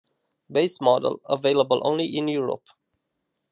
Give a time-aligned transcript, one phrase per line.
[0.51, 2.63] Base model, available only in Europe.